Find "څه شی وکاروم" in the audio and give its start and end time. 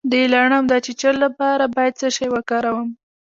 1.99-2.89